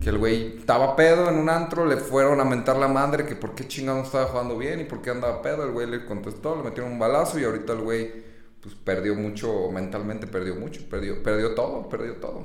Que 0.00 0.08
el 0.10 0.18
güey 0.18 0.56
estaba 0.58 0.96
pedo 0.96 1.28
en 1.28 1.36
un 1.36 1.48
antro, 1.48 1.86
le 1.86 1.96
fueron 1.96 2.40
a 2.40 2.44
mentar 2.44 2.76
la 2.76 2.88
madre 2.88 3.26
que 3.26 3.36
por 3.36 3.54
qué 3.54 3.68
chingado 3.68 3.98
no 3.98 4.04
estaba 4.04 4.26
jugando 4.26 4.56
bien 4.56 4.80
y 4.80 4.84
por 4.84 5.00
qué 5.02 5.10
andaba 5.10 5.42
pedo. 5.42 5.64
El 5.64 5.72
güey 5.72 5.86
le 5.86 6.04
contestó, 6.06 6.56
le 6.56 6.62
metieron 6.62 6.92
un 6.92 6.98
balazo 6.98 7.38
y 7.38 7.44
ahorita 7.44 7.74
el 7.74 7.80
güey 7.80 8.12
pues 8.62 8.74
perdió 8.74 9.14
mucho, 9.14 9.70
mentalmente 9.72 10.26
perdió 10.26 10.54
mucho, 10.54 10.82
perdió, 10.90 11.22
perdió 11.22 11.54
todo, 11.54 11.88
perdió 11.88 12.16
todo. 12.16 12.44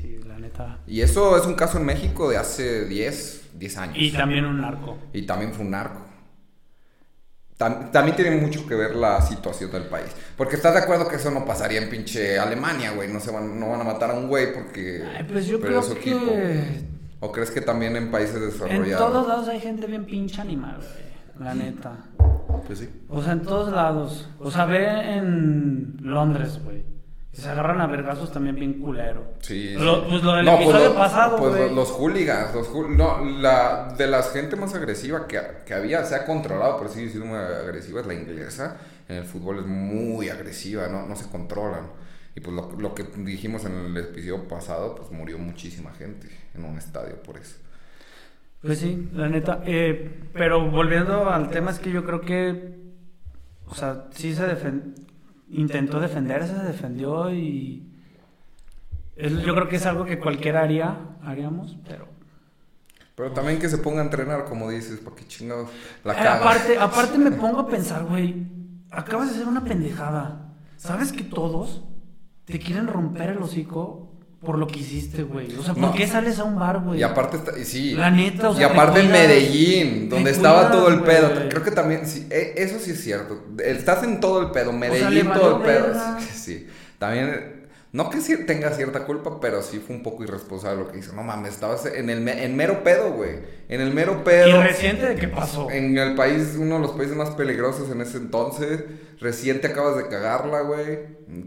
Sí, 0.00 0.18
la 0.26 0.38
neta. 0.38 0.78
Y 0.86 1.00
eso 1.00 1.36
es 1.36 1.46
un 1.46 1.54
caso 1.54 1.78
en 1.78 1.84
México 1.86 2.28
de 2.30 2.36
hace 2.36 2.84
10, 2.86 3.50
10 3.54 3.78
años. 3.78 3.96
Y 3.98 4.12
también 4.12 4.44
un 4.44 4.60
narco. 4.60 4.98
Y 5.12 5.22
también 5.22 5.52
fue 5.52 5.64
un 5.64 5.70
narco. 5.70 6.02
Tam- 7.58 7.90
también 7.90 8.14
tiene 8.16 8.36
mucho 8.36 8.66
que 8.66 8.74
ver 8.74 8.94
la 8.94 9.22
situación 9.22 9.70
del 9.70 9.84
país. 9.84 10.08
Porque 10.36 10.56
estás 10.56 10.74
de 10.74 10.80
acuerdo 10.80 11.08
que 11.08 11.16
eso 11.16 11.30
no 11.30 11.46
pasaría 11.46 11.80
en 11.82 11.88
pinche 11.88 12.38
Alemania, 12.38 12.92
güey. 12.92 13.10
No, 13.10 13.18
se 13.18 13.30
van, 13.30 13.58
no 13.58 13.70
van 13.70 13.80
a 13.80 13.84
matar 13.84 14.10
a 14.10 14.14
un 14.14 14.28
güey 14.28 14.52
porque 14.52 15.02
Ay, 15.16 15.24
pues 15.24 15.46
yo 15.46 15.58
creo 15.58 15.80
que 15.80 15.92
equipo. 16.10 16.32
¿O 17.20 17.32
crees 17.32 17.50
que 17.50 17.62
también 17.62 17.96
en 17.96 18.10
países 18.10 18.36
en 18.36 18.50
desarrollados? 18.50 19.10
todos 19.10 19.26
lados 19.26 19.48
hay 19.48 19.58
gente 19.60 19.86
bien 19.86 20.04
pinche 20.04 20.40
animal, 20.42 20.76
güey. 20.76 21.06
La 21.46 21.54
neta. 21.54 21.96
Pues 22.66 22.78
sí. 22.80 22.90
O 23.08 23.22
sea, 23.22 23.32
en 23.32 23.42
todos 23.42 23.72
lados. 23.72 24.28
O 24.38 24.50
sea, 24.50 24.66
ve 24.66 25.16
en 25.16 25.96
Londres, 26.02 26.60
güey. 26.62 26.84
Se 27.42 27.48
agarran 27.50 27.80
a 27.82 27.86
vergazos 27.86 28.32
también 28.32 28.56
bien 28.56 28.80
culero. 28.80 29.34
Sí. 29.40 29.74
Lo- 29.74 29.96
sí. 30.02 30.06
pues 30.10 30.22
lo 30.22 30.32
del 30.36 30.46
No, 30.46 30.54
episodio 30.56 30.88
lo- 30.88 30.94
pasado, 30.96 31.36
Pues 31.36 31.70
los 31.72 31.90
hooligans. 31.90 32.54
Los 32.54 32.68
hool- 32.70 32.96
no, 32.96 33.22
la, 33.24 33.92
de 33.96 34.06
la 34.06 34.22
gente 34.22 34.56
más 34.56 34.74
agresiva 34.74 35.26
que, 35.26 35.40
que 35.66 35.74
había, 35.74 36.02
se 36.04 36.14
ha 36.14 36.24
controlado, 36.24 36.78
por 36.78 36.86
así 36.86 37.04
decirlo, 37.04 37.26
muy 37.26 37.38
agresiva, 37.38 38.00
es 38.00 38.06
la 38.06 38.14
inglesa. 38.14 38.78
En 39.08 39.16
el 39.16 39.24
fútbol 39.24 39.58
es 39.58 39.66
muy 39.66 40.30
agresiva, 40.30 40.88
no, 40.88 41.06
no 41.06 41.14
se 41.14 41.28
controlan. 41.28 41.88
Y 42.34 42.40
pues 42.40 42.54
lo, 42.56 42.72
lo 42.78 42.94
que 42.94 43.04
dijimos 43.18 43.64
en 43.66 43.72
el 43.76 43.96
episodio 43.96 44.48
pasado, 44.48 44.94
pues 44.94 45.10
murió 45.10 45.38
muchísima 45.38 45.92
gente 45.92 46.28
en 46.54 46.64
un 46.64 46.76
estadio 46.78 47.22
por 47.22 47.36
eso. 47.38 47.56
Pues 48.62 48.78
sí, 48.78 49.08
la 49.12 49.28
neta. 49.28 49.62
Eh, 49.66 50.22
pero 50.32 50.70
volviendo 50.70 51.28
al 51.30 51.50
tema, 51.50 51.70
es 51.70 51.78
que 51.78 51.90
yo 51.92 52.04
creo 52.04 52.20
que. 52.22 52.74
O 53.68 53.74
sea, 53.74 54.06
sí 54.12 54.34
se 54.34 54.44
defen- 54.46 54.94
intentó 55.50 56.00
defenderse, 56.00 56.54
se 56.56 56.62
defendió 56.64 57.32
y. 57.32 57.82
es- 59.16 59.32
yo 59.42 59.54
creo 59.54 59.68
que 59.68 59.76
es 59.76 59.86
algo 59.86 60.04
que 60.04 60.18
cualquiera 60.18 60.62
haría, 60.62 60.96
haríamos, 61.22 61.76
pero. 61.88 62.06
Pero 63.14 63.32
también 63.32 63.58
que 63.58 63.68
se 63.70 63.78
ponga 63.78 64.00
a 64.02 64.04
entrenar, 64.04 64.44
como 64.44 64.68
dices, 64.70 65.00
porque 65.02 65.26
chingados 65.26 65.70
la 66.04 66.12
Eh, 66.12 66.16
caga. 66.16 66.36
aparte, 66.40 66.78
aparte 66.78 67.18
me 67.18 67.30
pongo 67.32 67.60
a 67.60 67.68
pensar, 67.68 68.04
güey. 68.04 68.46
Acabas 68.90 69.28
de 69.30 69.34
hacer 69.36 69.48
una 69.48 69.64
pendejada. 69.64 70.52
¿Sabes 70.76 71.12
que 71.12 71.22
todos 71.24 71.82
te 72.44 72.58
quieren 72.58 72.86
romper 72.86 73.30
el 73.30 73.38
hocico 73.38 74.05
por 74.44 74.58
lo 74.58 74.66
que 74.66 74.80
hiciste, 74.80 75.22
güey? 75.22 75.54
O 75.56 75.62
sea, 75.62 75.74
¿por 75.74 75.82
No. 75.82 75.92
qué 75.94 76.06
sales 76.06 76.38
a 76.38 76.44
un 76.44 76.58
bar, 76.58 76.80
güey? 76.80 77.00
Y 77.00 77.02
aparte, 77.02 77.36
está, 77.38 77.58
y 77.58 77.64
sí. 77.64 77.94
La 77.94 78.10
neta, 78.10 78.50
o 78.50 78.54
sea, 78.54 78.62
Y 78.68 78.70
aparte 78.70 79.00
te 79.00 79.06
en 79.06 79.12
Medellín, 79.12 80.08
donde 80.08 80.30
estaba 80.30 80.68
cuidas, 80.68 80.72
todo 80.72 80.88
el 80.88 81.00
pedo. 81.02 81.48
Creo 81.48 81.62
que 81.62 81.70
también, 81.70 82.06
sí, 82.06 82.26
e- 82.30 82.54
eso 82.56 82.78
sí 82.78 82.92
es 82.92 83.02
cierto. 83.02 83.42
Estás 83.64 84.02
en 84.04 84.20
todo 84.20 84.40
el 84.42 84.50
pedo. 84.52 84.72
Medellín, 84.72 85.30
todo 85.32 85.56
el 85.56 85.62
pedo. 85.62 85.94
Sí, 86.20 86.26
sí. 86.38 86.66
También 86.98 87.55
No 87.96 88.10
que 88.10 88.18
tenga 88.36 88.70
cierta 88.72 89.04
culpa, 89.06 89.40
pero 89.40 89.62
sí 89.62 89.78
fue 89.78 89.96
un 89.96 90.02
poco 90.02 90.22
irresponsable 90.22 90.82
lo 90.84 90.88
que 90.92 90.98
hizo. 90.98 91.14
No 91.14 91.22
mames, 91.22 91.54
estabas 91.54 91.86
en 91.86 92.10
el 92.10 92.20
me- 92.20 92.44
en 92.44 92.54
mero 92.54 92.84
pedo, 92.84 93.12
güey. 93.12 93.38
En 93.70 93.80
el 93.80 93.94
mero 93.94 94.22
pedo. 94.22 94.48
¿Y 94.48 94.52
reciente 94.52 95.06
de 95.06 95.14
qué 95.16 95.28
pasó? 95.28 95.70
En 95.70 95.96
el 95.96 96.14
país, 96.14 96.56
uno 96.58 96.74
de 96.74 96.80
los 96.82 96.90
países 96.90 97.16
más 97.16 97.30
peligrosos 97.30 97.90
en 97.90 98.02
ese 98.02 98.18
entonces. 98.18 98.84
Reciente 99.18 99.68
acabas 99.68 99.96
de 99.96 100.08
cagarla, 100.08 100.60
güey. 100.60 100.98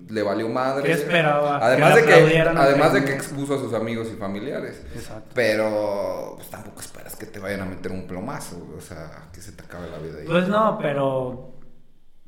Le 0.10 0.24
valió 0.24 0.50
madre. 0.50 0.86
¿Qué 0.86 0.94
esperaba? 0.94 1.60
Además 1.64 1.94
Que 1.94 2.02
de 2.02 2.08
que, 2.32 2.40
además 2.42 2.94
de 2.94 3.06
que 3.06 3.14
expuso 3.14 3.54
a 3.54 3.60
sus 3.60 3.74
amigos 3.76 4.08
y 4.12 4.16
familiares. 4.18 4.82
Exacto. 4.96 5.30
Pero 5.36 6.34
pues 6.38 6.50
tampoco 6.50 6.82
esperas 6.82 7.16
que 7.16 7.28
te 7.28 7.38
vayan 7.38 7.62
a 7.62 7.66
meter 7.66 7.92
un 7.92 8.08
plomazo. 8.08 8.56
O 8.76 8.82
sea, 8.82 9.30
que 9.32 9.40
se 9.40 9.52
te 9.52 9.62
acabe 9.64 9.88
la 9.92 10.00
vida 10.00 10.18
ahí. 10.20 10.26
Pues 10.26 10.48
no, 10.48 10.80
pero 10.82 11.54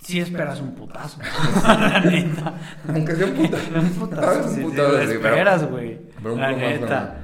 sí 0.03 0.19
esperas 0.19 0.59
un 0.61 0.75
putazo. 0.75 1.19
la 1.63 1.99
neta. 2.01 2.53
Aunque 2.87 3.15
sea 3.15 3.25
un 3.27 3.33
putazo. 3.35 3.69
un 3.79 3.89
putazo. 3.91 4.49
Un 4.49 4.55
sí, 4.55 4.61
putazo, 4.61 4.97
sí, 5.05 5.11
esperas, 5.11 5.69
güey. 5.69 5.99
pero 6.21 6.35
La 6.35 6.51
neta. 6.51 7.17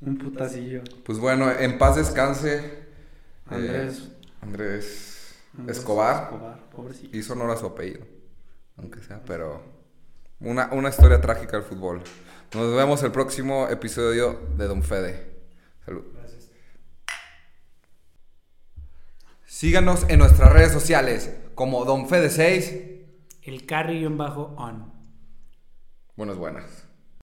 Un 0.00 0.16
putacillo. 0.18 0.82
Pues 1.04 1.18
bueno, 1.18 1.50
en 1.50 1.76
paz 1.78 1.96
descanse. 1.96 2.56
eh, 2.58 2.84
Andrés. 3.50 4.08
Andrés 4.40 5.34
Andrés 5.58 5.78
Escobar. 5.78 6.24
Escobar, 6.24 6.70
pobrecito. 6.70 7.16
Hizo 7.16 7.32
honor 7.32 7.50
a 7.50 7.56
su 7.56 7.66
apellido. 7.66 8.06
Aunque 8.76 9.02
sea, 9.02 9.20
pero. 9.26 9.62
Una, 10.40 10.68
una 10.72 10.90
historia 10.90 11.20
trágica 11.20 11.56
del 11.56 11.66
fútbol. 11.66 12.00
Nos 12.54 12.74
vemos 12.76 13.02
el 13.02 13.10
próximo 13.10 13.66
episodio 13.68 14.40
de 14.56 14.66
Don 14.68 14.84
Fede. 14.84 15.36
Salud. 15.84 16.04
Gracias. 16.14 16.48
Síganos 19.44 20.04
en 20.08 20.20
nuestras 20.20 20.52
redes 20.52 20.70
sociales 20.70 21.32
como 21.58 21.84
Don 21.84 22.08
Fede 22.08 22.30
6. 22.30 22.76
El 23.42 23.66
carry-on. 23.66 24.16
Buenas, 26.14 26.36
buenas. 26.36 26.87